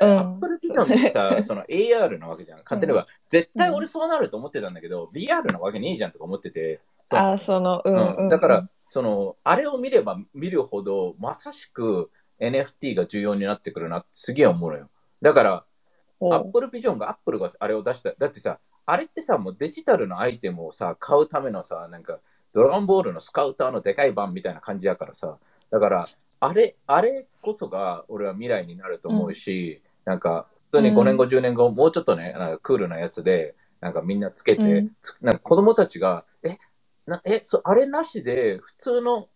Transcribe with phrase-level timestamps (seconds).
[0.00, 2.58] うんアップルビジョンってさ、その AR なわけじゃん。
[2.58, 6.80] 勝手には、絶対俺そうなると思ってたんだけど、VR なわけねえじゃんとか思ってて。
[7.08, 8.28] あ、その、うん、ううんん。
[8.28, 14.88] だから、その、あれを見れば見るほど、まさしく NFT が重要になってくるなってすげえ思うのよ。
[15.22, 15.64] だから、
[16.20, 18.12] アップルビジョンがアップルがあれを出した。
[18.18, 22.20] だってさ、あれってさ、もうデジタルのアイテムをさ、買うためのさ、なんか、
[22.54, 25.38] ドラゴンボールのスカウターのでかい版みたいな感じだからさ、
[25.70, 26.06] だから、
[26.40, 34.96] あれ、あれこそが俺は未来になると思うし、なんか、普通に5年後、10年後、もうちょっとね、なんかクールなやつで、なんかみんなつけて、うん。
[35.02, 36.56] つなんか子供たちが、え、
[37.06, 39.28] なえそあれなしで普通の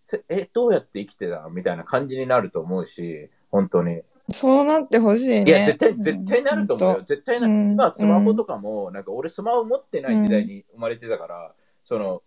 [0.00, 1.42] せえどうやって生きてた？
[1.42, 4.02] のみたいな感じになると思うし本当に。
[4.30, 5.44] そうなってほしいね。
[5.44, 6.00] いや絶対うん。
[6.00, 7.02] 絶対なると思うよ、。
[7.02, 7.72] 絶対なる、うん。
[7.74, 12.22] 今スマホとかもなんか俺スマホ持ってない時代に生まれてたから、その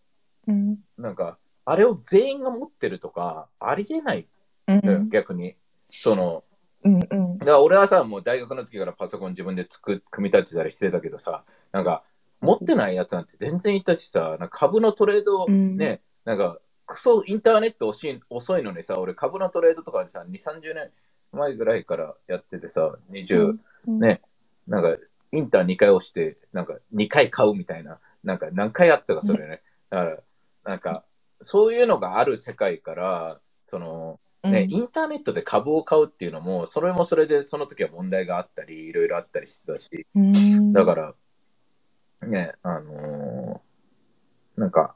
[0.47, 0.77] うん。
[0.97, 4.27] なんかあれを全員が持ってるとかありえない
[4.67, 5.09] うん。
[5.09, 5.55] 逆に。
[5.89, 6.45] その
[6.83, 7.37] うんうん。
[7.37, 12.03] だから俺はさもう大学の時からパソコン自分で作っ組み立てたりしてたけどさなんか
[12.41, 15.77] 持ってないやつなんて全然いたしさなんか株のトレードうん。
[15.77, 20.89] ね、なんかクソインターネット遅い遅いのにさ俺株のトレードとかでさ2 3 0年
[21.31, 24.21] 前ぐらいからやっててさ20、うんね
[24.67, 24.95] なんか
[25.31, 30.17] インター2回押してなんか2回買うみたいななんか何回あったかそれね、だから
[30.65, 31.03] なんか
[31.41, 40.73] そういうのがある世界からそのね、インターネットで株を買うっていうのも、それもそれでその時は問題があったり、いろいろあったりしてたし、うん。
[40.73, 41.15] だから、
[42.27, 44.95] ね、あのーなんか、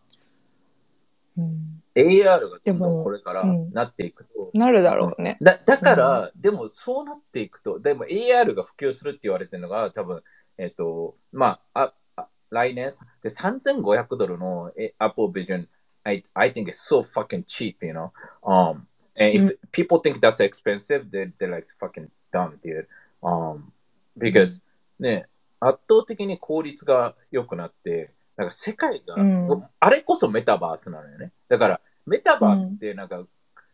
[1.37, 3.71] うん、AR がどんどでもんこれからうん。
[3.71, 5.37] なっていくと、なるだろうね。
[5.41, 10.21] だだから、でもそうなっていくと、でも AR が普及するって言われてるのが、多分
[10.57, 12.93] えっ、と、まあ、ああ来年？
[13.21, 15.67] で3500ドルのえ Apple Vision,
[16.03, 18.11] I, I think it's so fucking cheap, you know?
[18.43, 22.85] Um, and if people think that's expensive, they, they're like fucking dumb, dude.
[23.23, 23.71] Um,
[24.17, 24.61] because,
[24.99, 25.27] ね、
[25.59, 31.31] 圧倒的に効率が良くなって、なんか世界が、うんあれこそメタバースなのよね。
[31.47, 33.23] だから、メタバースってなんか、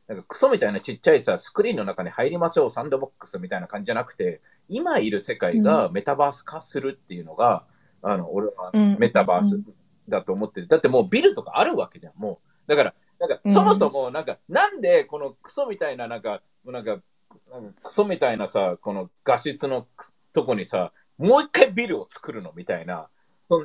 [0.07, 7.65] なんかクソみたいなちっちゃいさ、スクリーンの中に入りましょう、サンドボックスみたいな感じじゃなくて、今いる世界がメタバース化するっていうのが、
[8.03, 9.59] あの、俺はうんメタバース
[10.07, 10.67] だと思ってる。
[10.67, 12.69] だってもうビルとかあるわけじゃん、もう。
[12.69, 13.53] だから、なんか、うん。
[13.53, 16.97] そもそも、なんか、なんでこのクソみたいな、なんか、なんか、
[17.51, 19.87] なんかクソみたいなさ、この画質の
[20.33, 23.07] とこにさ、もう一回ビルを作るのみたいな。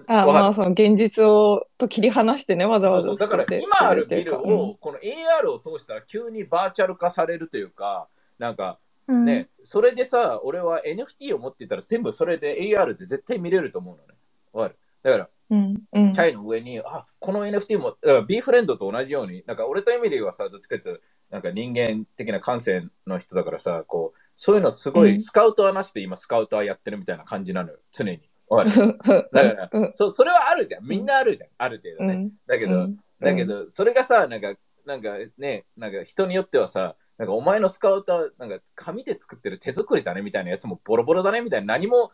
[0.09, 8.09] あまあその現実をと切り離してねわざわざだから今あるビル作れてるをこの AR を通したら急にバーチャル化されるというか、
[8.41, 9.25] なんかうん。
[9.25, 14.15] ね、それでさ、俺は NFT を持ってたら全部それで AR で絶対見れると思うのね。
[14.53, 14.77] わかる？
[15.07, 28.21] だから、うんうんチャイの上に、あこの NFT も、だから B フレンドと同じように、なんか俺とエミリーはさ、どっちかというと、なんか人間的な感性の人だからさ、こう、そういうのすごい、うんスカウトはなしで今スカウターやってるみたいな感じなのよ、常に。
[28.51, 30.85] だから、うんそそれはあるじゃん。
[30.85, 31.51] みんなあるじゃん。
[31.57, 32.15] ある程度ね。
[32.15, 42.13] うんだけど、うんだけど、それがさ、なんか、なんかね、なんか人によってはさ、なんかお前のスカウター、なんか紙で作ってる手作りだねみたいなやつもボロボロだねみたいな何も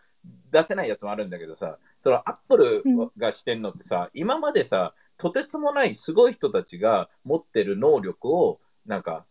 [0.50, 2.82] 出せないやつもあるんだけどさ、そのアップル
[3.16, 9.24] がしてんのってさ、今までさ、とてつもないすごい人たちが持ってる能力を、なんか、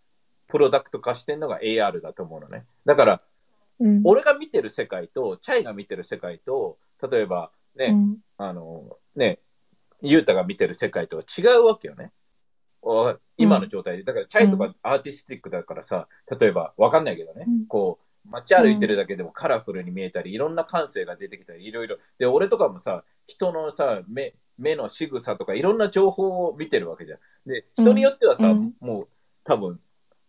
[0.47, 2.65] プロダクト化してんのが AR だと思うのね。
[2.85, 3.21] だから、
[3.79, 6.77] うん俺が見てる世界と、チャイが見てる世界と、
[7.09, 9.39] 例えばね、うんあの、ね、
[10.01, 12.11] ユータが見てる世界とは違うわけよね。
[12.83, 14.03] お今の状態で。
[14.03, 16.07] だから、チャイとかアーティスティックだからさ、
[16.39, 21.97] 例えば、わかんないけどね、うんこう、街歩いてるだけでもカラフルに見えたり、いろんな感性が出てきたり、いろいろ。
[22.19, 27.19] で、俺とかもさ、人のさ、目、目の仕草とか、いろんな情報を見てるわけじゃん。
[27.45, 29.07] で、人によってはさ、うんもう、
[29.43, 29.79] 多分、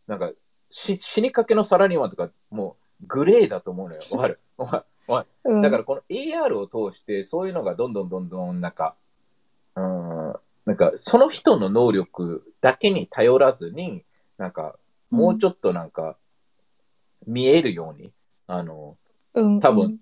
[0.06, 0.30] なんか、
[0.70, 4.00] し死にかけのサラリーマンとか、もう、グレーだと思うのよ。
[4.12, 4.86] わかるわかる
[5.62, 8.94] だからこの AR を通してそういうのがどんどんどんどんなんか、
[9.74, 14.04] うん、なんかその人の能力だけに頼らずに、
[14.38, 14.76] なんか
[15.10, 16.16] もうちょっとなんか
[17.26, 18.12] 見えるように、
[18.46, 18.96] あの、
[19.34, 19.98] うん多分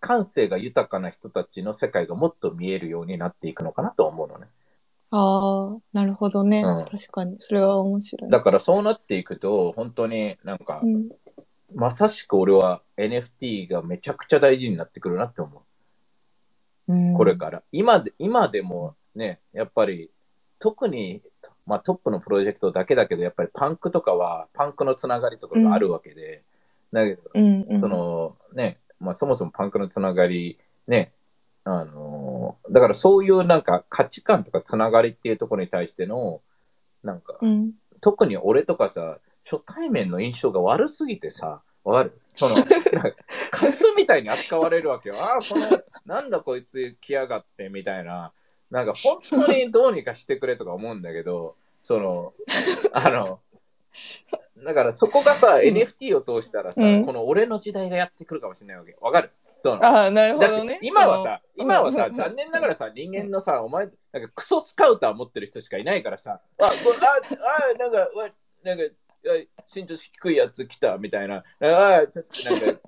[0.00, 4.48] 感性が豊かな人たちの世界がもっと見えるようになっていくのかなと思うのね。
[5.10, 6.84] ああなるほどね、うん。
[6.84, 7.36] 確かに。
[7.38, 8.30] それは面白い。
[8.30, 11.08] だからそうなっていくと、本当になんか、うん。
[11.74, 15.64] まさしく俺は NFT がめちゃくちゃ大事になってくるなって思
[16.88, 16.92] う。
[16.92, 17.14] うん。
[17.14, 17.62] これから。
[17.72, 20.10] 今で、今でもね、やっぱり、
[20.58, 21.22] 特に、
[21.64, 26.44] まあトップのプロジェクトだけだけど、やっぱりパンクとかは、パンクのつながりとかがあるわけで、
[26.94, 31.12] だけど、うんうんそのね、まあそもそもパンクのつながり、ね、
[31.64, 36.40] あのだからそういうなんか価値観とかつながりっていうところに対しての、
[37.02, 42.54] なんか、うん特に俺とかさ、初対面の印象が悪すぎてさ、わかるその、
[43.50, 45.14] カスみたいに扱われるわけよ。
[45.18, 48.32] ああ、この、なんだこいつ来やがってみたいな。
[48.70, 52.34] なんか本当にどうにかしてくれとか思うんだけど、その、
[52.92, 53.40] あの、
[54.64, 55.60] だからそこがさ、ん。
[55.60, 57.04] NFT を通したらさ、うん。
[57.04, 58.96] この俺の時代がやってくるかもしれないわけ。
[59.00, 59.30] わかる？
[59.64, 60.78] そうああ、なるほだってどね。
[60.82, 62.14] 今はさ、その今はさ、うん。
[62.14, 66.70] 残念ながらさ、人間のさ、お前、なんかクソスカウター持ってる人しかいないからさ、あ、こ
[67.00, 68.28] あ、あ、なんか、わ
[68.62, 68.84] なんか、
[69.26, 69.28] あ
[69.74, 72.12] 身長低いやつ来たみたいな、あ、なんか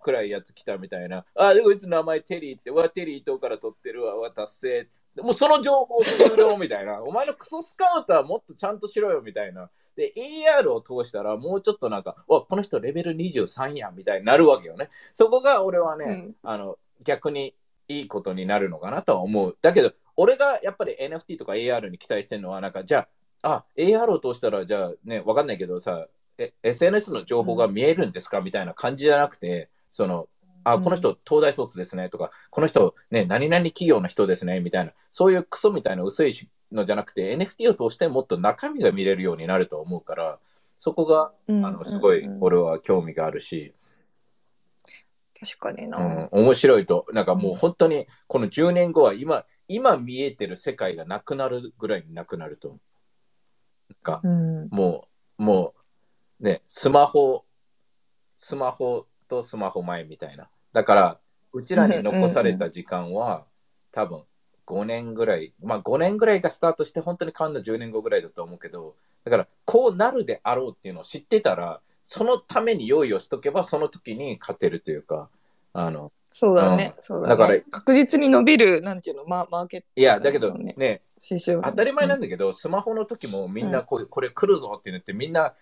[0.02, 4.88] 暗いやつ来たみたいな、あ、でこいつ名前テリーって、わ、テリー伊藤から取ってるわ、わ、達成。
[5.22, 7.02] もうその情報終了みたいな。
[7.04, 9.70] お前のクソスカウターもっとちゃんとしろよみたいな。
[9.96, 14.88] で、AR を通したらもうちょっとなんか、わ、この人レベル23やみたいになるわけよね。
[15.14, 17.54] そこが俺はね、うんあの、逆に
[17.88, 19.56] いいことになるのかなとは思う。
[19.62, 23.08] だけど、俺がやっぱり NFT とか AR に期待してるのは、なんか、じゃ
[23.42, 26.08] あ、あ、AR を通したら、じゃあね、わかんないけどさ、
[26.38, 28.40] え SNS の情報が見えるんですか？
[28.42, 30.28] みたいな感じじゃなくて、その、
[30.66, 36.32] あ、うんこの人東大卒ですねとか、この人ね、何々企業の人ですねみたいな、そういうクソみたいな薄い
[36.72, 40.38] のじゃなくて、NFT を通してもっと中身が見れるようになると思うから、
[40.78, 43.74] そこが、うんあの、すごい俺は興味があるし、
[45.38, 45.98] 確かにな。
[45.98, 53.92] うん、面白いと、なんかもう本当にこの10年後は今、今見えてる世界がなくなるぐらいになくなると思う。
[53.92, 54.68] なんかうん。
[54.70, 55.06] も
[55.38, 55.74] う、も
[56.40, 57.44] う、ね、スマホ、
[58.34, 60.48] スマホとスマホ前みたいな。
[60.76, 61.20] だから、
[61.54, 63.46] うちらに残された時間は、
[63.92, 64.24] 多分
[64.66, 68.94] 5年ぐらい、まあ5年ぐらいがスタートして、本当に変わるの10年後ぐらいだと思うけど、
[69.24, 75.30] だから、こうなるであろうっていうのを知ってたら、そのために用意をしとけば、その時に勝てるというか、
[75.72, 76.92] あの、そうだね。
[76.94, 77.36] うんそうだね。
[77.38, 79.86] だから確実に伸びる、なんていうの、ママーケット。
[79.96, 80.74] いや、だけどね
[81.70, 85.54] 当たり前なんだけど、スマホの時もみんなこうこれ来るぞって言ってみんな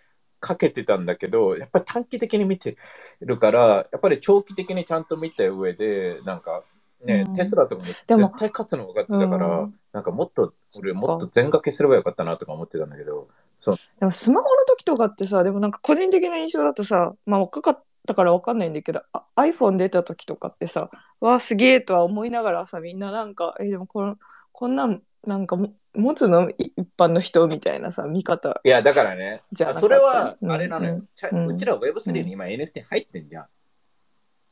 [0.45, 2.77] かけてたんだけど、やっぱり短期的に見て
[3.23, 6.63] るから、やっぱり長期的にちゃんと見た上で、なんか
[7.05, 7.35] ね、うん。
[7.35, 9.75] テスラとかも絶対勝つの分かってたから、うん。
[9.93, 13.77] なんかもっと、俺もっと全掛けすればよかったなとか思ってたんだけど、そう。
[14.01, 24.17] でもスマホの時とかってさ、でもなんか個人的な印象だとさ、まあ若かったからわかんないんだけど、あ iPhone 出た時とかってさ、わあすげえとは思いながらさ、みんななんか、え、でもこの
[24.53, 28.61] こんなん、なんかも持つのい一般の人みたいなさ、見方。
[28.65, 29.87] いや、だからね、じゃなかった。
[29.87, 30.95] それはうんあれなのよ。
[30.95, 31.47] うんちゃうん。
[31.49, 33.45] うちらは Web3 に今 NFT 入ってんじゃん。
[33.45, 33.49] う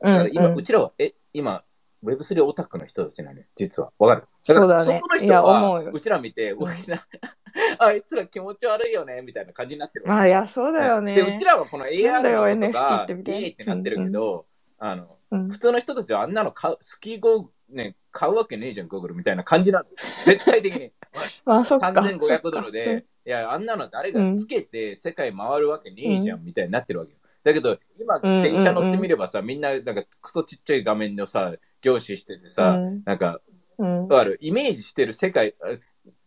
[0.01, 0.55] だから今、ん。
[0.55, 1.63] うちらは、え、今、
[2.03, 3.91] Web3 オタクの人たちなのよ、実は。
[3.97, 4.27] わかる？
[4.43, 4.95] そうだね。
[4.95, 6.53] そこの人は思うちら見て、
[7.79, 10.05] あいつら気持ち悪いよね、みたいな感じになってる。
[10.07, 11.15] まあいや、そうだよね。
[11.15, 12.21] で、うちらはこの AR
[12.55, 14.45] のこと NFT がってなってなってるけど、
[14.79, 15.49] あの、うん。
[15.49, 19.85] 普通の人たちはあんなの買う、スキーゴー、ね、買うわけねえじゃん、ゴーグルみたいな感じなの。
[20.25, 20.91] 絶対的に。
[21.45, 21.87] ま あそっか。
[21.89, 27.17] 3500ドルで、いや、あんなの誰がつけて世界回るわけねえじゃん、みたいになってるわけよ。
[27.43, 33.41] だけど、今、うんうんうん電車乗ってみればさ、みんな、なんか、クソちっちゃい画面のさ、凝視しててさ、うんなんか、
[33.77, 35.77] うんわかる、イメージしてる世界あ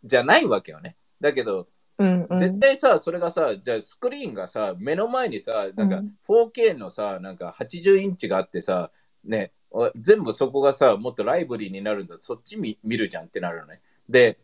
[0.05, 0.97] じゃないわけよね。
[1.21, 1.69] だけど、
[1.99, 8.91] うんうん絶対さ、それがさ、じゃあスクリーンがさ、目の前にさ、なんかうん 4K のさ、なんか80インチがあってさ、
[9.25, 13.81] ね、お全部そこがさ、もっとライブリーになるんだそっち見見るじゃんってなるのね。
[14.09, 14.39] で、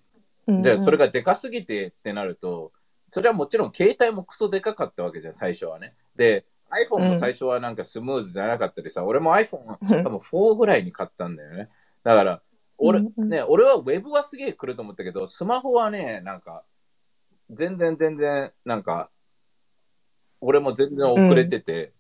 [0.47, 2.73] うんじゃあそれがでかすぎてってなると、
[3.09, 5.95] それはもちろん携帯もクソでかかったわけじゃん、最初はね。
[6.17, 11.69] で、iPhone も最初はなんかスムーズじゃなかったりさ、俺も iPhone は多分4ぐらいに買ったんだよね。
[12.03, 12.43] だから、
[12.79, 16.65] 俺、うんうんね、俺は Web はすげえ来ると思ったけど、スマホはね、なんか、
[17.51, 19.11] 全然全然、なんか、
[20.41, 21.93] 俺も全然遅れてて、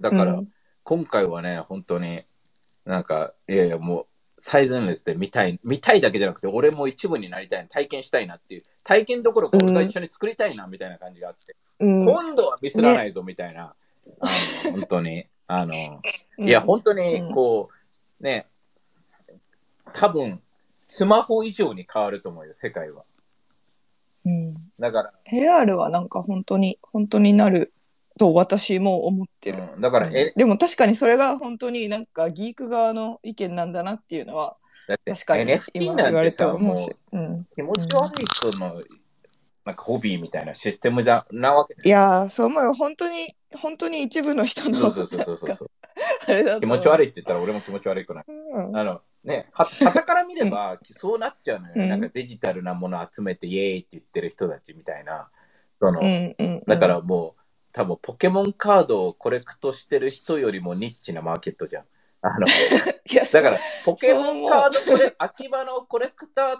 [0.00, 0.48] だから、うん
[0.86, 2.22] 今回はね、本当に、
[2.84, 4.06] なんか、いやいや、もう、
[4.38, 12.04] 最前列で見たい、見たいだけじゃなくて、俺も一部になりたい、体験したいなっていう、体験どころか俺が一緒に作りたいな、みたいな感じがあって、うん。
[12.04, 13.74] 今度はミスらないぞ、みたいな、
[14.20, 14.26] あ
[14.68, 15.72] の、本当に、あの、
[16.38, 17.70] いや、本当に、こ
[18.20, 18.46] う、ね、
[19.92, 20.40] 多分、
[20.84, 23.02] スマホ以上に変わると思うよ、世界は。
[24.24, 24.54] うん。
[24.78, 27.72] だから、AR はなんか本当に本当になる
[28.18, 34.56] と私も思ってる、うんだから、え、でも確かにそれが本当になんかギーク側の意見なんだなっていうのは
[35.04, 38.82] 確かに NFT 今なんてさ、言われて思もううん、気持ち悪い人の、
[39.64, 42.74] なんかホビーみたいなシステムじゃなわけいやーそう思うよ。
[42.74, 43.12] 本当に
[43.60, 45.70] 本当に一部の人のそうそうそうそうそう。
[46.28, 48.24] あれだと気持ち悪いって言ったら俺も気持ち悪いくない。
[48.28, 48.76] うん。
[48.76, 51.88] あのね、はたから見れば、そうなっちゃうのよ、うん。
[51.88, 55.28] なんかデジタルなもの集めてイエーイって言ってる人たちみたいな。
[55.80, 56.62] そのうんうんうん。
[56.66, 57.35] だからもう、
[57.76, 61.84] 多分ポケモンカードをコレクトしてる人よりもニッチなマーケットじゃん。
[62.22, 62.46] あの
[63.04, 66.56] いやだから、ポケモンカードこれ、秋葉のコレクター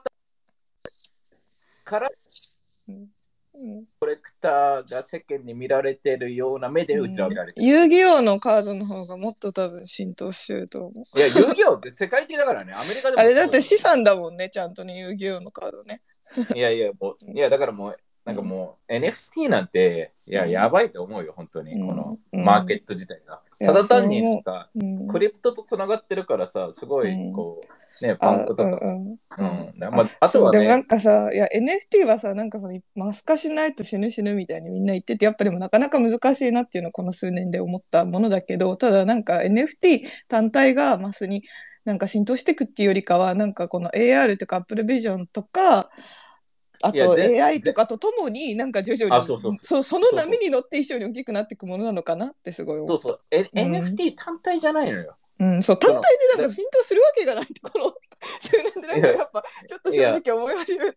[1.84, 2.10] から、
[3.98, 7.66] コレクターが世間に見られてるような目でうちらは見られてる。
[7.66, 11.18] 遊戯王のカードの方がもっと多分浸透してると思う。
[11.18, 13.20] いや、遊戯王って世界的だからね、アメリカでも。
[13.20, 16.02] あれだって資産だもんね、ちゃんとね、遊戯王のカードね。
[16.54, 20.50] いやいや、もう、いや、だからもう、なんかもう、NFT なんて、いや、うん。
[20.50, 21.86] やばいと思うよ、本当に、うん。
[21.86, 22.44] このうん。
[22.44, 23.40] マーケット自体が。
[23.60, 25.06] ただ単になんか、うん。
[25.06, 28.64] クリプトとつながってるからさ、すごいうん、こう、ね、バンクとか。
[28.64, 29.18] うんうん。
[29.38, 29.78] うん。
[29.78, 41.42] まあ、あとはでもなんね、かさいや NFT はさなんかそのマス化しないと死ぬ死ぬみたいにみんな言っててやっぱでもなかなか難しいなっていうのをこの数年で思ったものだけどただなんか NFT 単体がマスに
[41.84, 45.88] なんか浸透していくっていうよりかはなんかこの AR とか Apple Vision とか
[46.86, 52.88] あと AI とかとともになんか徐々にあそうそうそその波に乗って一緒に大きくなっていくものなのかなってすごい思う。
[52.88, 55.16] そうそう、えうん NFT 単体じゃないのよ。
[55.38, 56.00] うん、そう単体
[56.34, 57.94] でなんか浸透するわけがないってこの
[58.40, 60.96] 数年でなんかやっぱちょっと正直思い始めた。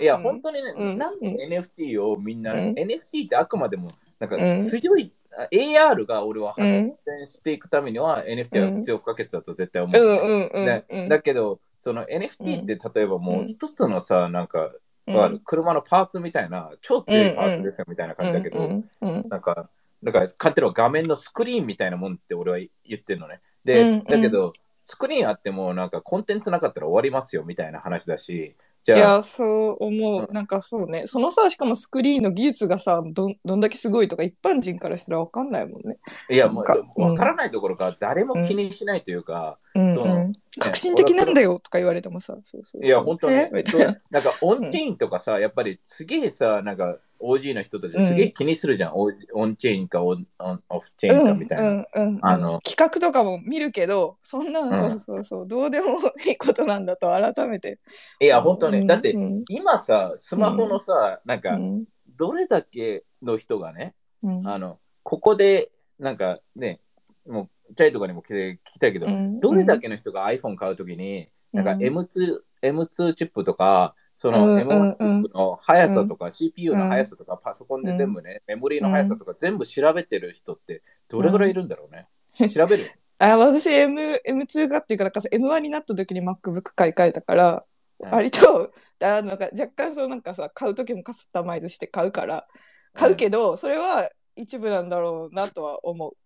[0.00, 0.98] いや、うん本当にね、うん。
[0.98, 2.74] なんで NFT をみんな、うん。
[2.74, 4.68] NFT ってあくまでも、なんかうん。
[4.68, 6.96] 強い、あ AR が俺は発うん。
[7.04, 10.00] 展していくためには、NFT は必要不可欠だと絶対思う。
[10.00, 11.08] うんうんうんねうん。
[11.08, 13.46] だけど、その NFT って例えばもううん。
[13.46, 14.70] 一つのさ、なんか、
[15.06, 15.40] うんわかる？
[15.44, 19.68] 車のパーツみたいな、超強いパーツですよみたいな感じだけど、うんうんなんか、
[20.02, 23.40] だから、勝手の画面のスクリーンみたいなもんって俺は言ってるのね。
[23.64, 24.04] で、うんうん。
[24.04, 30.34] だけど、スクリーンあっても、なんかコンテンツなかったら終わりますよみたいな話だし、じいゃあ、やそう思う、うん。
[30.34, 31.06] なんかそうね。
[31.06, 35.96] そのさしかもスクリーンの技術がさどんどんだけすごいとか一般人からしたら分かんないもんね。
[36.28, 40.04] いや、もう、わからないところか、誰も気にしないというか、うんそう。
[40.04, 42.84] うん、革新的なんだよとか言われてもさそうそうそう。
[42.84, 43.50] いや、本当に、え？
[43.52, 43.98] みたいな。
[44.10, 48.94] なんか、オンチェーンとかさ、やっぱりすげえさ、なんか、OG の人たちすげえ気にするじゃん。
[48.94, 50.26] オンオンチェーンかオン
[50.68, 51.68] オフチェーンかみたいな。
[51.68, 52.58] うんうんうん、あの。
[52.60, 54.76] 企画とかも見るけどそんな、ん。
[54.76, 55.86] そうそうそうどうでも
[56.26, 57.78] いいことなんだと改めて。
[58.20, 59.44] いや、本当に、だってう、ん。
[59.48, 61.84] 今さ、スマホのさ、なんか、うん。
[62.16, 64.46] どれだけの人がね、うん。
[64.46, 66.80] あの、ここで、なんかね、
[67.26, 69.40] もう、チャイとかにも聞聞きたいけど、うん。
[69.40, 75.20] どれだけの人が iPhone 買うときに、なんかうん M2、M2 チップとか、そのうん M1 チうん。
[75.20, 82.08] ップの速さとか、CPU の速さとか、パソコンで全部ね、メモリーの速さとか全部調べてる人ってどれぐらいいるんだろうね？
[82.50, 82.84] 調べる
[83.18, 87.64] あ私 M M2 がっていうかなんかさ M1 になった時に MacBook 買い替えたから
[88.00, 88.10] うん。
[88.10, 92.46] 割とあなんか若干そうなんかさ買う時もカスタマイズして買うから
[92.92, 96.16] 買うけど、それは一部なんだろうなとは思う。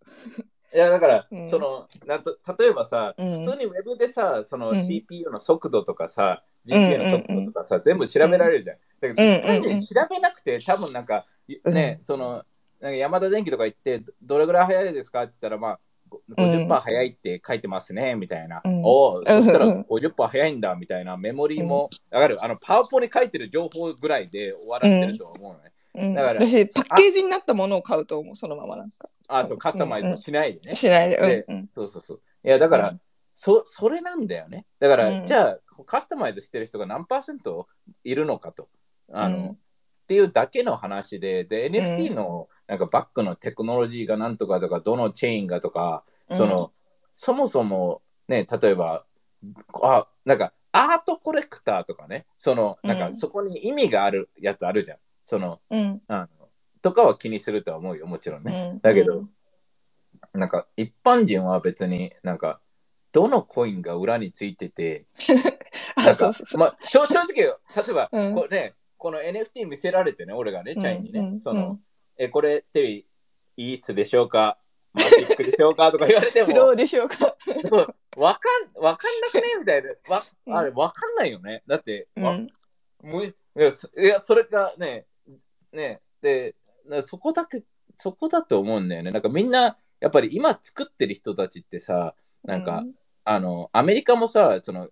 [0.74, 1.48] いや、だから、うん。
[1.48, 3.44] そのなんと、例えばさ、うん。
[3.44, 4.86] 普通にウェブでさ、そのうん。
[4.86, 8.76] CPU の速度とかさ、うんうん GPU の速度とかさ、全部調べられるじゃん。
[9.00, 11.24] だけど、うん調べなくて、多分なんか、
[11.64, 11.74] うん。
[11.74, 12.44] ね、その、
[12.80, 18.60] なんか山田電機とか行って、どどれぐらい早いですかって言ったら、まあ、ご50%早いって書いてますね、みたいな。
[18.64, 18.82] うん。
[18.84, 21.16] おお、そしたらうん50%早いんだ、みたいな。
[21.16, 22.36] メモリーも、わかる。
[22.40, 25.67] あの、パワポに書いてる情報ぐらいで終わらせてると思うのね。
[25.94, 29.08] うん、だから私パッケージになったものを買うと思うそのままなんか。
[29.28, 30.74] あ、そう、カスタマイズしないでね。
[30.74, 31.70] しないででうんうん。
[31.74, 32.20] そうそうそう。
[32.44, 33.00] いや、だから、うん。
[33.34, 34.66] そそれなんだよね。
[34.80, 35.26] だから、うん。
[35.26, 37.68] じゃあ、カスタマイズしてる人が何パーセント
[38.04, 38.68] いるのかと。
[39.12, 39.48] あの、うん。
[39.50, 39.56] っ
[40.08, 46.72] ていうだけの話で、で、NFT のなんかバックのテクノロジーがなんとかとか、どのチェーンがとか、その、
[47.14, 49.04] そもそもね、例えば、
[49.82, 53.14] あ、なんか、アートコレクターとかね、その、なんか、うん。
[53.14, 54.98] そこに意味があるやつあるじゃん。
[55.28, 56.00] その、うん。
[56.08, 56.28] あの、
[56.80, 58.70] とかは気にするとは思うよ、もちろんね。
[58.72, 58.80] うん。
[58.80, 59.26] だけど、
[60.32, 62.60] なんか一般人は別になんか
[63.12, 67.52] どのコインが裏についてて、 正正直、例
[67.90, 68.34] えば、うん。
[68.34, 71.26] これね、この NFT 見せられてね、俺がね、チャイにね、うん。
[71.26, 71.40] うん。
[71.42, 71.78] その、
[72.16, 73.04] え、これって
[73.58, 74.58] いいつでしょうか？
[74.94, 75.92] マジックでしょうか？
[75.92, 77.16] とか言われて不動も、でしょうか？
[78.16, 78.48] わか
[78.80, 79.42] ん、わかんなくね？
[79.58, 79.90] みたいな。
[80.08, 80.56] わうん。
[80.56, 81.62] あれ、わかんないよね。
[81.66, 82.48] だって、わうん。
[83.02, 85.07] もういやそれがね、
[85.72, 86.54] ね、で、
[86.86, 87.62] なそこだけ、
[87.96, 89.10] そこだと思うんだよね。
[89.10, 92.84] なんかみんな、やっぱり今作ってる人たちってさ、なんか、
[93.24, 94.88] あの、アメリカもさ、その、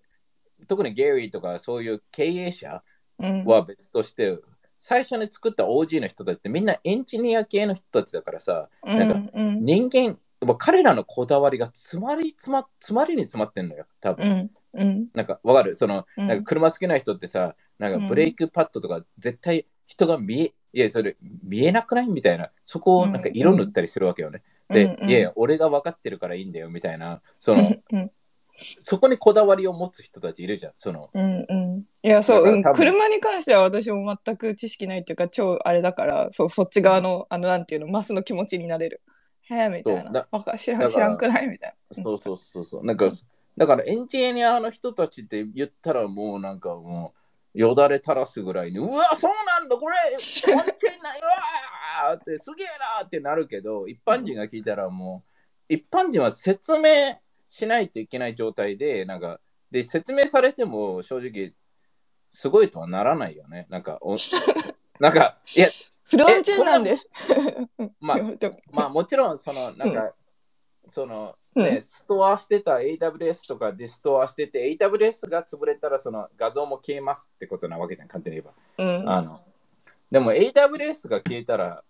[0.67, 2.83] 特にゲリーとかそういう経営者
[3.19, 3.45] うん。
[3.45, 4.39] は別として、
[4.79, 9.65] 最初に作った OG の人たちってみんなエンジニア系の人たちだからさ、なんかうん。
[9.65, 10.19] 人間、
[10.59, 14.29] 彼らのこだわりが詰まり詰ま詰まりに詰まってんのよ、多分。
[14.29, 15.09] うんうん。
[15.15, 15.75] なんかわかる？
[15.75, 16.27] その、うん。
[16.27, 22.09] なんか車好きな人ってさ、なんかブレークパッドとか絶対人が見え、いや、それ見えなくない？
[22.09, 24.43] みたいな、そこをなんか色塗ったりするわけよね。
[24.69, 25.11] で、うんうん。
[25.11, 28.11] いやいや、俺が分かってるからいいんだよみたいな、その、うん
[28.59, 31.85] そこにこだわりを持つ人たちいるじゃん、その、うんうん。
[32.03, 39.03] いやそう、うん、車に関しては私も全く知識ないっていうか超あれだからそうそっち側のあのなんていうのマスの気持ちになれる。
[39.43, 40.27] へえみたいな。
[40.31, 41.49] わか知らん知らんくない？
[41.49, 42.03] みたいな。
[42.03, 43.11] そうそうそうそう、なんか、
[43.59, 47.21] だからエンジニアの人たちって言ったらもうなんかもう、
[47.57, 55.25] よだれ垂らすぐらいに、うわ、そうなんだ、これ、コンテナ、うわーって、すげえなーってなるけど、一般人が聞いたらも
[55.71, 57.17] う、一般人は説明
[57.49, 61.55] しないといけない状態で、なんか、で、説明されても正直、
[62.29, 63.67] すごいとはならないよね。
[63.71, 64.17] なんか、お
[65.01, 65.69] なんか、いや、
[66.03, 67.09] フロンチェンなんです。
[68.01, 68.19] まあ、
[68.71, 70.13] まあもちろんそのなんか、
[70.87, 71.65] そのうん。
[71.65, 79.09] ね、ストアしてた AWS とかでストアしてて AWS が潰れたらその画像も消えますってことなわけじゃん簡単に言えば、うん。
[79.09, 79.41] あの
[80.11, 81.83] でも AWS が消えたら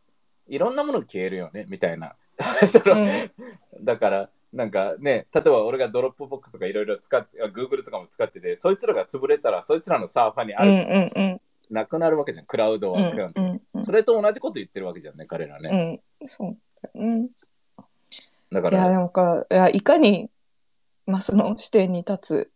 [0.48, 2.14] いろんなもの消えるよねみたいな。
[2.66, 3.84] その、うん。
[3.84, 11.40] だからなんかね例えば俺がドロップボックスとかいろいろ使ってあ Google とかも使っててそいつらが潰れたらそいつらのサーバーにあうんる、うん。
[11.70, 16.28] なくなるわけじゃんクラウドは、うんうんうんそれと同じこと言ってるわけじゃんね彼らね、うん。
[16.28, 16.56] そう
[16.94, 17.28] うん
[18.50, 18.78] だから。
[18.78, 20.30] いやでもかいやいかに
[21.06, 22.50] マスの視点に立つ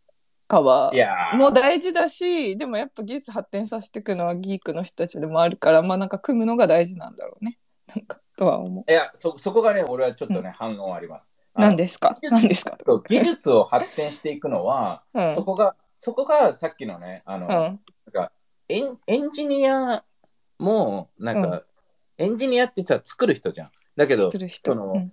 [0.47, 1.37] かはいやー。
[1.37, 7.59] もう大事だしでもやっぱ技術発展させていくのはギークの人たちでもあるからまあなんか組むのが大事なんだろうね。
[7.95, 11.29] なんかとは思いや、そ、そこがね、俺はちょっとね、反応あります。
[11.57, 12.17] う何ですか？
[12.23, 12.79] 技術何ですか。
[12.87, 15.35] そう技術を発展していくのは、 うん。
[15.35, 17.51] そこが、そこがさっきのね、あの、うん。
[17.51, 17.81] なん
[18.13, 18.33] か
[18.69, 20.05] エン、エンジニア
[20.59, 21.63] も、なんか、うん。
[22.19, 23.71] エンジニアってさ、作る人じゃん。
[23.97, 24.73] だけど作、る人。
[24.73, 25.13] そのうん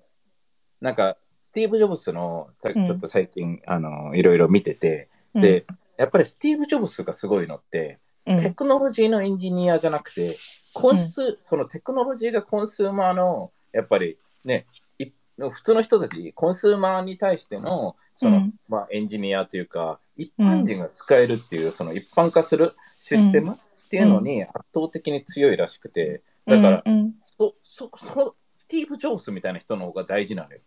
[0.81, 2.91] なんか、スティーブ・ジョブスの、さちうん。
[2.91, 5.65] ょっと最近、あの、いろいろ見てて、で、
[5.97, 8.39] やっぱりスティーブ・ジョブスがすごいのって、うん。
[8.39, 10.37] テクノロジーのエンジニアじゃなくて、
[10.73, 14.67] コンス、そのテクノロジーがコンスーマーの、やっぱりね、
[14.99, 15.07] い
[15.37, 18.53] 普通の人たち、コンスーマーに対しての、その、うん。
[18.67, 27.13] まあ、エンジニアというか、一般人が使えるっていう、その一般化するシステムっていうのに圧倒的に強いらしくて、だから、うん。
[27.21, 30.59] そ、そ、その、スティーブ・ジョブスみたいな人の方が大事なのよ。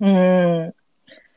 [0.00, 0.74] うんうん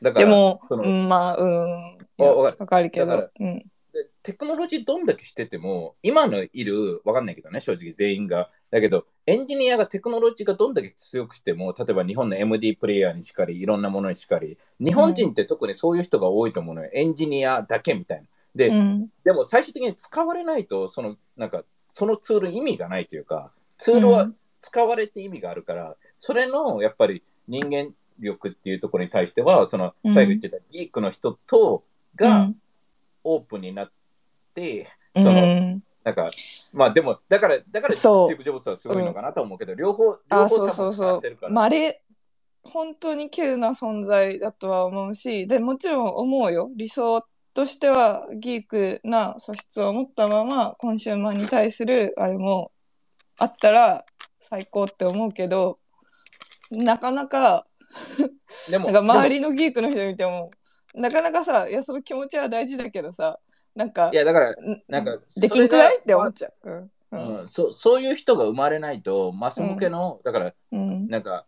[0.02, 3.58] だから、でもそのうんまあうんあわかるわかるけだからどうん
[3.94, 8.50] でテクノロジーどんだけしてても、今のいる、わかんないけどね、正直全員が。
[8.70, 16.90] だけど、エンジニアがテクノロジーがどんだけ強くしても、例えば日本の MD プレイヤーにしかり、いろんなものにしかり、日本人って特にそういう人が多いと思うのよ。
[16.94, 18.24] エンジニアだけみたいな。
[18.54, 24.30] で、うんでも最終的に使われないと、その、なんか、そのツール意味がないというか、ツールは
[24.62, 31.82] 使われて意味があるから、それの、やっぱり人間力っていうところに対しては、その、最後言ってたギークの人と、
[32.14, 32.48] が、
[33.24, 33.92] オープンになっ
[34.54, 35.24] て、うん。
[35.24, 36.30] そのうんなんか、
[36.72, 41.52] まあでも、だから、だからスティーブ・ジョブズはすごいのかなと思うけど、両方、両あ、方そうそうそう。
[41.52, 42.02] まれ、
[42.64, 46.70] 本当に稀有な存在だとは思うし、で、もちろん思うよ。
[46.74, 52.72] 理想としては、ギークな素質を持ったまま、コンシューマーに対する、あれも、
[53.38, 54.04] あったら
[54.42, 55.78] 最高って思うけど、
[56.70, 57.64] なかなか、
[58.68, 60.50] でも、なんか周でりのギークの人見ても、
[60.94, 63.38] なかなかさ、いや、その気持ちは大事だけどさ、
[63.76, 64.54] なんかもい、や、だから、ん
[64.88, 66.00] なんかできんくらい？
[66.00, 66.70] って思っちゃう。
[66.70, 66.90] うん。
[67.12, 71.06] うんうん、そそういう人が生まれないと、マス向けの、だから、うん。
[71.08, 71.46] なんか、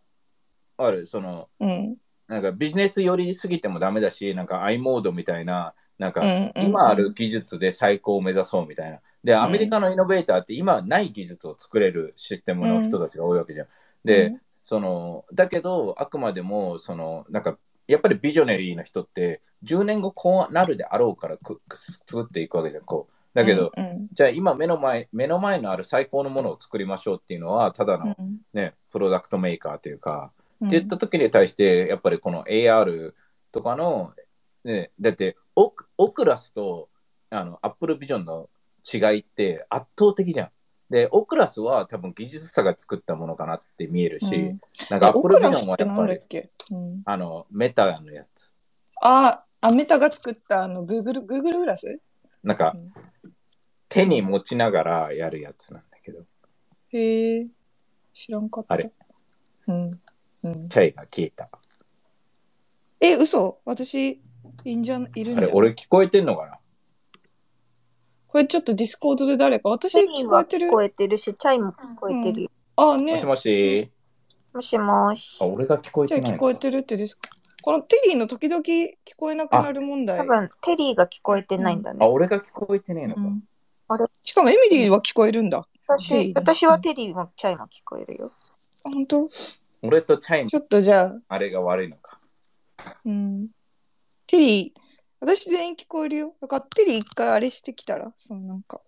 [0.77, 1.97] ある、その、うん。
[2.27, 6.21] なんかビジネス寄りすぎてもダメだし、なんか i モードみたいな、なんか
[6.55, 8.99] 今ある技術で最高を目指そうみたいな。
[9.25, 13.67] で、アメリカのイノベーターって今ない技術を作れるシステムの人たちが多いわけじゃん。
[14.05, 14.41] で、うん。
[14.61, 17.57] その、だけど、あくまでも、その、なんか、
[17.87, 23.13] やっぱりビジョネリーの人って、10年後こうなるであろうからくく作っていくわけじゃん、こう。
[23.33, 28.37] だけど、うんじゃあ今目の前、目の前のある最高のものを作りましょうっていうのは、ただのうん。
[28.53, 30.67] ね、プロダクトメーカーというか、うん。
[30.67, 33.13] って言った時に対して、やっぱりこの AR
[33.51, 34.13] とかの、
[34.63, 36.89] ね、だってオク、オクラスと
[37.29, 38.49] あの Apple Vision の
[38.93, 40.49] 違いって圧倒的じゃん。
[40.89, 44.59] で、オクラスは多分技術者が作ったものかなって見えるし、うん。
[44.89, 48.51] なんかオ Apple クラ Vision スってなんはやっぱりだっけ、うん、あのメタのやつ。
[49.01, 51.99] ああメタが作ったあのグーグルグーグルグラス？
[52.43, 52.75] なんか
[53.89, 56.19] 手に持ちながらやるやつなんだけど、
[56.89, 57.47] へえ
[58.13, 58.75] 知らんかった。
[58.75, 58.91] あれ。
[59.67, 59.91] うん。
[60.43, 61.49] うん、チャイが消えた。
[63.01, 63.59] え嘘。
[63.65, 64.21] 私
[64.63, 65.57] いんじゃんいるんあれ、じゃん。
[65.57, 66.59] 俺聞こえてんのかな？
[68.35, 70.67] これちょっとディスコードで誰か私テリーは聞こえてる？
[70.67, 72.49] 聞こえてるし、チャイも聞こえてるよ。
[72.75, 73.89] もあねしもし？
[74.53, 75.45] もしもしあ、。
[75.45, 77.29] 俺が聞こえてないのかあ聞こえてるってですか
[77.61, 82.05] このテリーの時々聞こえなくなる問題多分、テリーが聞こえてないんだあ、ね。
[82.05, 83.21] 俺が聞こえてねえのか。
[83.21, 83.43] うん
[83.87, 84.05] あれ？
[84.21, 88.33] しかもエミリーは聞こえるんだ私ー、私はテリーもチャイも聞こえるよ。
[88.83, 89.29] あ本当？
[89.81, 92.19] 俺とチャイのちょっとじゃああれが悪いのか。
[93.05, 93.47] うん。
[94.27, 94.79] テリー、
[95.25, 96.35] 私全員聞こえるよ。
[96.39, 98.79] だからテリー一回あれしてきたら、そのなんか、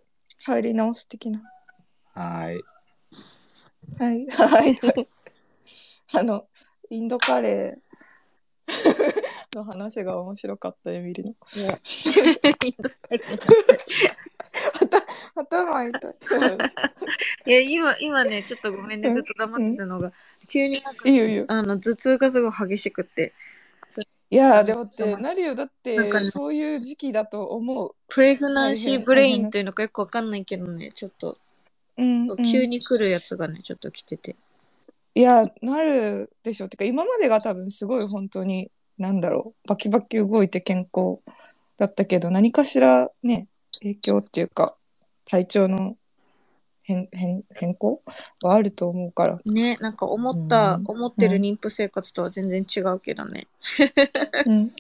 [0.46, 1.42] 入り直す的な。
[2.14, 2.64] はーい。
[3.98, 4.76] はい、はい。
[4.76, 5.08] はい
[6.14, 6.48] あの、
[6.92, 11.34] インドカレーの話が面白かった、エミリの。
[15.44, 16.14] 頭痛い。
[17.46, 20.14] いや、今、今ね、ちょっとごめんね、ずっと黙ってたのが、
[20.48, 21.46] 急になんかいいよいいよ。
[21.48, 23.34] あの頭痛がすごい激しくって、
[24.30, 25.56] いやーでもってなるよ。
[25.56, 27.96] だってそういう時期だと思う。
[28.10, 31.38] プレグナンシーブレインというのかよくわかんないけどね、ちょっと、
[31.98, 32.38] うん、うん。
[32.44, 34.36] 急に来るやつがね、ちょっと来てて。
[35.16, 36.68] いやなるでしょ。
[36.68, 39.68] てか今までが多分すごい本当になんだろう。
[39.68, 41.20] バキバキ動いて健康
[41.78, 43.48] だったけど何かしらね
[43.80, 44.76] 影響っていうか
[45.26, 45.96] 体調の
[46.88, 48.02] 変変変更？
[48.42, 49.40] はあると思うから。
[49.46, 50.84] ね、なんか思った、うん。
[50.88, 53.48] 思ってる妊婦生活とは全然違うけどね。
[54.46, 54.72] うん、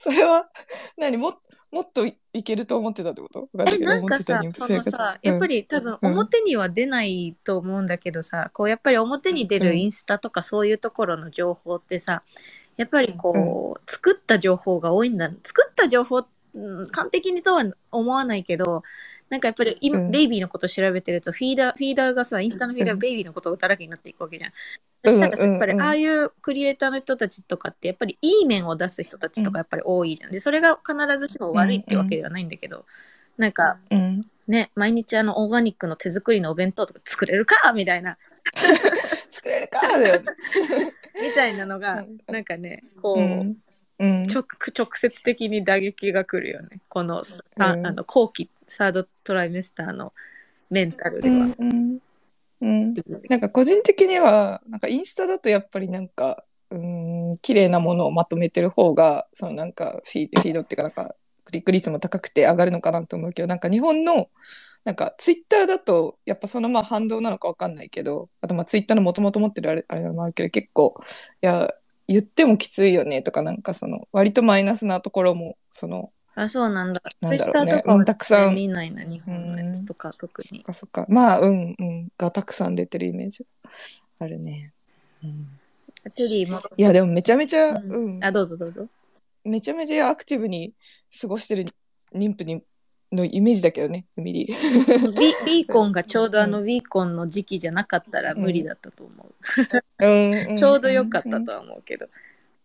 [0.00, 0.48] それは
[0.96, 1.16] 何？
[1.16, 1.34] も
[1.70, 3.48] もっといいけると思ってたってこと？
[3.66, 6.12] え、なんかさそのさ、やっぱり多分うん。
[6.12, 9.78] 表には出ないと思うんだけどさ、こうやっぱり表に出るうん。
[9.78, 12.24] インスタとかそういうところの情報ってさ、
[12.76, 15.30] やっぱりこう、作った情報が多いんだ。
[15.42, 16.26] 作った情報、うん
[16.90, 17.62] 完璧にとは
[17.92, 18.82] 思わないけど、
[19.30, 20.10] なんかやっぱり今、うん。
[20.10, 24.50] ベイビーのこと調べてると、フィーダー、フィーダーがさ、インスタのフィーダーベイビーのことだらけになっていくわけじゃん。
[25.04, 25.12] うん。
[25.12, 25.78] そしたらさ、やっぱりうん。
[25.80, 25.86] うん。
[25.86, 30.30] ああいうクリエイターの人たちとかって、やっぱりいい面を出す人たちとかやっぱり多いじゃん。
[30.30, 32.84] で、それが必ずしも悪いってわけではないんだけど、
[33.36, 38.16] なんか、うん、ね、毎日あのオーガニックの手作りのお弁当とか作れるかみたいな、
[39.28, 40.20] 作れるかだよ。
[40.22, 40.26] ね。
[41.22, 43.56] みたいなのがうん、なんかね、こう、うん。
[44.00, 44.22] うん。
[44.22, 44.44] 直
[44.76, 46.80] 直接的に打撃が来るよね。
[46.88, 47.86] この、さうん。
[47.86, 50.12] あの後期、サードトライメスターの
[50.70, 51.36] メンタルでは。
[51.36, 51.98] んうん
[52.60, 52.94] うん、
[53.28, 64.28] なんか個人的にはなんかインスタだとやっぱりなんかうん綺麗なものをまとめてる方がそのなんかフィーフィードっていうかなんかクリック率も高くて上がるのかなと思うけどなんか日本の
[64.84, 70.94] なんかツイッターだとやっぱそのまあ反動なのかわかんないけどあとまあツイッターのもともと持ってるあれあれもあるけど結構
[71.42, 71.72] いや
[72.06, 77.02] 言ってもきついよねとかなんかその割とマイナスなところもそのあ、そうなんだ。
[77.20, 80.62] なんだろうね Twitter とかはうんたくさん見ないな、日本のやつとか特にそっ。
[80.62, 83.44] かそっかまあうんうんがたくさん出てるイメージ
[84.20, 84.72] があるね。
[85.24, 85.48] うん
[86.14, 86.60] テリーも。
[86.76, 88.86] いやでもめちゃめちゃ、ううんあ、どうぞどうぞ。
[89.44, 90.72] めちゃめちゃアクティブに
[91.20, 91.66] 過ごしてる
[92.14, 92.62] 妊婦に
[93.10, 95.10] のイメージだけどねエミリー。
[95.12, 100.06] ビビーコンがちょうどあのビーコンの時期じゃなかったら無理だったと思う。
[100.06, 102.08] うん ちょうど良かったとは思うけど。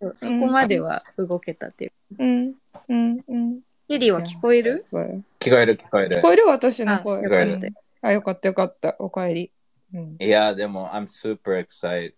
[0.03, 1.91] そうそこまでは動けたっていう。
[2.19, 2.53] うん
[2.89, 3.59] うんうん。
[3.87, 4.85] テリーは聞こえる？
[4.91, 6.21] 聞聞こえる聞こえる。
[6.21, 7.21] こえる私のあ、声。
[7.21, 7.59] よかったうん。
[8.01, 9.51] あよかったよかったおかえり。
[9.93, 10.17] うん。
[10.19, 12.13] いや、でも、I'm super excited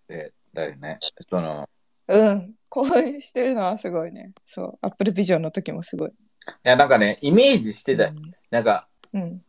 [0.54, 1.00] だよね。
[1.28, 1.70] その、
[2.08, 2.54] うん。
[2.70, 4.32] 興奮してるのはすごいね。
[4.46, 4.78] そう。
[4.82, 6.10] アップルビジョンの時もすごい。
[6.10, 6.14] い
[6.64, 8.12] や、なんかね、イメージしてた。
[8.52, 9.44] なんか、うん。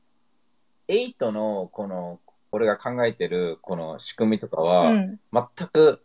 [0.88, 2.20] 8の、この、
[2.53, 5.20] 俺が考えてる、この仕組みとかうは、ん。
[5.33, 6.03] 全く、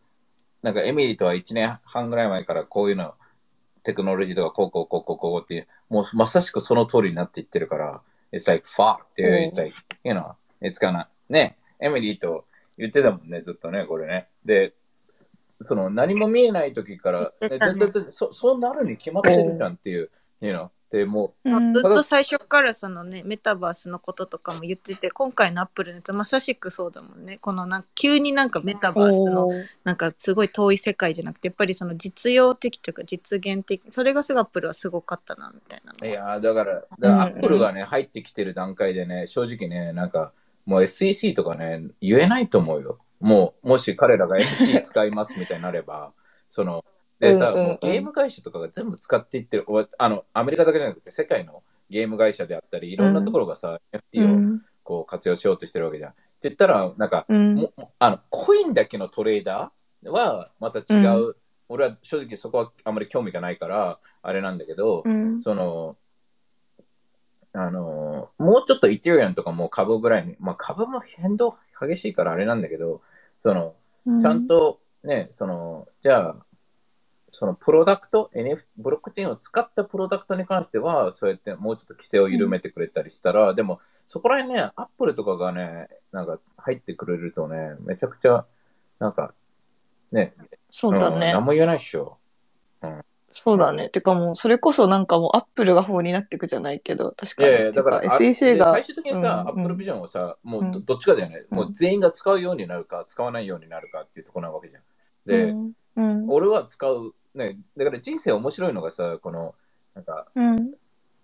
[0.61, 3.15] なんかエミリーとは1年半ぐらい前からこういうの、
[3.83, 9.43] テクノロジーとかこうこうこうこうこうっていう、もうまさしくその通りになっていってるから、It's like fuck, dude.
[9.43, 12.45] It's like, you know, it's gonna, ね、エミリーと
[12.77, 14.27] 言ってたもんね、ずっとね、これね。
[14.45, 14.73] で、
[15.61, 17.59] その何も見えない時から、ね
[18.09, 20.09] そそうなるに決まってるじゃんっていう、
[20.41, 27.37] you know, でもう、うんずっと最初からそのね、メタバースのこととかも言ってて、今回のアップルのやつまさしくそうだもんね。
[27.37, 29.47] このなんか急になんかメタバースの
[29.85, 36.07] なんかすごい遠い世界じゃなくて、やっぱりその実用的というか実現的、それがすごいアップルはすごかったな、みたいな。
[36.07, 40.33] いやーだから、だからうんアップルがね、入ってきてる段階でね、正直ね、なんか、
[40.65, 42.99] もう SEC とかね、言えないと思うよ。
[43.21, 46.11] もう、もし彼らが SEC 使いますみたいになれば、
[46.49, 46.83] その、
[47.21, 47.77] でさ、うんうんうん。
[47.81, 54.61] ゲーム会社とかが全部使っていってる、おあの、アメリカだけじゃなくて、世界のゲーム会社であったり、いろんなところがさ、う FT をん。
[54.83, 56.11] こう活用しようとしてるわけじゃん。
[56.11, 61.35] って言ったら、なんか、うんあのコインだけのトレーダーはまた違う、
[61.69, 65.39] 俺は正直そこはあまり興味がないからあれなんだけど、うん。
[65.41, 65.97] その
[67.53, 73.01] あのもうちょっとイテリアンとかも株ぐらいに、まあ、株も変動激しいからあれなんだけど
[73.43, 73.75] その
[74.21, 76.35] ちゃんとね、そのじゃあ
[77.41, 88.45] そのプロダクト、NF、ブロックチェーンを使ったプロダクトに関しては、そうやってもうちょっと規制を緩めてくれたりしたら、でも、そこら辺ね、アップルとかがね、なんか入ってくれるとね、めちゃくちゃ、
[88.99, 89.33] なんか、
[90.11, 90.35] ね、
[90.69, 91.43] そうだねん何。
[91.43, 92.19] も言えないっしょ。
[93.33, 93.89] そうだね。
[93.89, 97.49] てかもう、それこそなんかもうアップルが方になっていくじゃないけど、確かに。
[97.49, 98.71] いやいや、だから、SEC が。
[98.73, 104.83] 最終的にさ、うんアップルビジョンをさ、もうどっちかだよね、うんもう全員が使うようになるか、使わないようになるかっていうところなわけじゃん。
[105.25, 109.55] で、うん、うん、俺は使う、ね、だから人生面白いのがさ、この、
[109.95, 110.55] なんか、うん、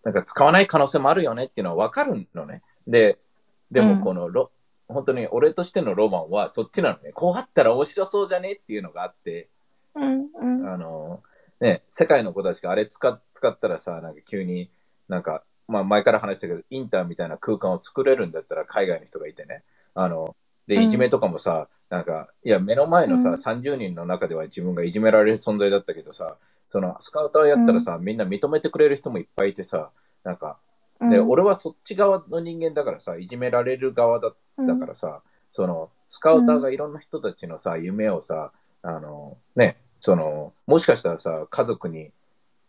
[0.03, 2.61] なんか使わない可能性もあるよねっていうのは分かるのね。
[2.87, 3.17] で、
[3.71, 4.51] でうんもこのロ、
[4.87, 7.11] 本当に俺としてのロマンはそっちなのね。
[7.11, 9.49] こうあったら面白そうじゃねっていうのがあって、
[9.95, 11.21] うん、うん、あの、
[11.59, 14.69] ね、世界の子たちがあれ使っ使ったらさ、なんか急に
[15.09, 19.63] なんかまあ前から話したけど、インターみたいな空間を作れるんだったら海外の人がいてね。
[19.93, 20.35] あの、
[20.67, 20.83] で、うん。
[20.83, 23.35] いじめとかもさ、なんか、いや、目の前のさ、うん。
[23.35, 26.37] 30人の中では自分がいじめられる存在だったけどさ、
[26.69, 29.91] その、スカウターやったらさ、みんな認めてくれる人もいっぱいいてさ、
[30.23, 30.57] なんか、
[30.99, 31.29] で、うん。
[31.29, 38.51] 俺はそっち側の人間だからさ、いじめられる側だだからさ、その、スカウターがいろんな人たちのさ、夢をさ、
[38.81, 42.11] あの、ね、その、もしかしたらさ、家族に、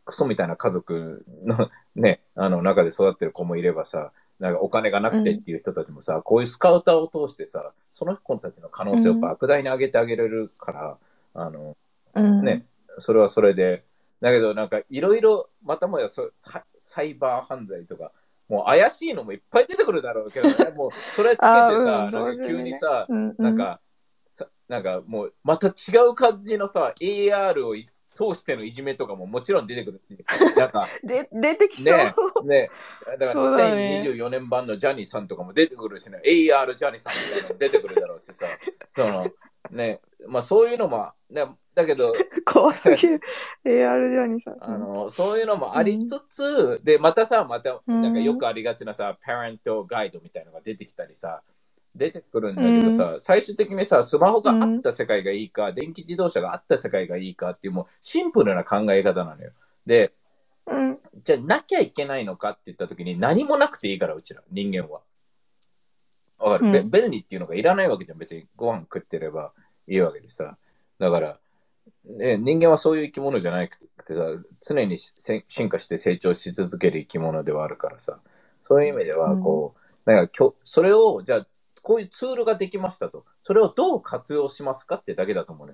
[0.04, 10.98] クソみたいな家族のね、あの中で育ってる子もいればさ、なんかお金がなくてっていう人たちもさ、こういうスカウターを通してさ、その子たちの可能性を莫大に上げてあげれるから、
[11.34, 11.76] あの、
[12.14, 12.44] うん。
[12.44, 12.64] ね、
[12.98, 13.84] それはそれで、
[14.20, 18.12] だけどなんかいろいろ、またもやそササイバー犯罪とか、
[18.48, 23.80] もう怪しいのもいっぱい出てくるだろうけどね、 もうそれつけてあさ、うんなんか急にさ、うんなんか、
[24.24, 25.72] さなんかもうまた違
[26.08, 27.74] う感じのさ、AR を
[28.18, 30.58] 通してのいじめとかももちろん出てくるし。
[30.58, 31.90] なんか、 で出てきそ
[32.42, 32.68] う、ねね。
[33.06, 34.02] だからそうだね。
[34.04, 38.46] 2024年版のジャニーさんとかも出てくるしね、AR ジャニーさんみたいなのも出てくるだろうしさ、
[38.92, 39.26] その、
[39.70, 42.12] ね、まあそういうのも、ね、だけど、
[42.44, 43.20] 怖すぎる。
[43.64, 44.56] AR ジャニーさん。
[44.60, 48.14] あのそういうのもありつつ、で、またさ、また、うんなん。
[48.14, 51.42] かよくありがちなさ、パレントガイドみたいなのが出てきたりさ、
[51.94, 59.52] 出てくるんだけどさ、最終的にさ、スマホがあった世界がいいか、電気自動車があった世界がいいかっていう、もうシンプルな考え方なのよ。
[59.86, 60.12] で、
[60.66, 65.00] うんじゃあなきゃいけないのかって言ったときに何もなくていいから、うちら、人間は。
[66.38, 68.18] わかる、べうん便利っていうのがいらないわけじゃん。
[68.18, 69.52] 別にご飯食ってれば
[69.86, 70.56] いいわけでさ。
[70.98, 71.38] だから、
[72.04, 74.22] ね、人間はそういう生き物じゃなくてさ、
[74.60, 78.20] 常にせ進化して成長し続ける生き物ではあるからさ、
[78.66, 79.74] そういう意味では、こ
[80.06, 81.46] う、なんかきょそれを、じゃあ、
[81.88, 83.24] こういうツールができましたと。
[83.42, 85.72] それをどう活用しますかってだけだと思うね。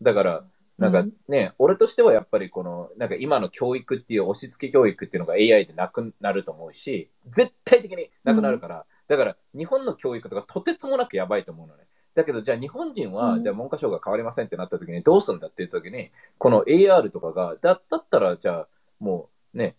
[0.00, 0.44] だから、
[0.78, 11.84] なんかね、俺としてはやっぱりこの、なんか今の教育っていう押し付け教育っていうのが AI でなくなると思うし、絶対的になくなるから、だから日本の教育とかとてつもなくやばいと思うのね。
[12.14, 18.68] だけど、じゃあ日本人は、うんじゃあ文科省が変わりませんってなった時にどうするんだっていう時に、この AR とかが、だだったらじゃあ
[19.00, 19.76] もうね、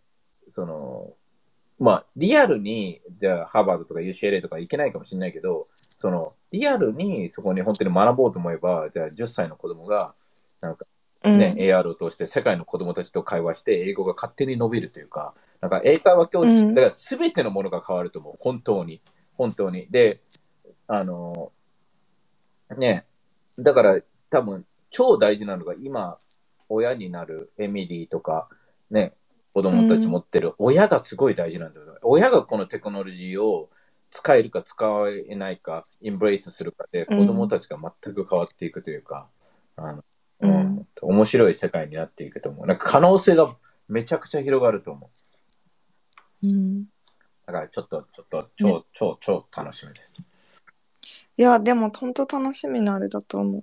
[0.50, 1.16] その、
[1.80, 5.68] まあリアルに、じゃあハーバードとか UCLA とか行けないかもしれないけど、
[6.00, 10.14] そのリアルにそこに本当に学ぼうと思えば、じゃあ10歳の子供が、
[10.60, 10.86] なんか
[11.24, 18.36] うんね、AR を通して世界の子供たちと会話して英語が勝手に伸びるというか、なんか英会話教室、うんだから全てのものが変わると思う。
[18.40, 19.02] 本当に。
[19.38, 19.88] 本当に。
[19.92, 20.22] で、
[20.88, 21.52] あの、
[22.76, 23.06] ね、
[23.60, 24.00] だから
[24.32, 26.18] 多分超大事なのが今、
[26.70, 28.50] 親になるエミリーとか、
[28.90, 29.14] ね、
[29.54, 31.98] 子供たち持ってる親がすごい大事なんだよ。
[32.04, 33.70] 親がこのテクノロジーを
[34.10, 34.86] 使えるか使
[35.30, 39.30] えないか、インブレイスするかで、子供たちが全く変わっていくというか、
[39.76, 40.04] あの
[40.42, 42.68] ううんん、面白い世界になっていくと思う。
[42.68, 43.56] なんか可能性が
[43.88, 45.10] めちゃくちゃ広がると思
[46.44, 46.48] う。
[46.48, 46.86] うん
[47.46, 50.22] だからちょっと、ちょっと、超、超、超楽しみです。
[51.38, 53.60] いやでも本当楽しみなあれだと思う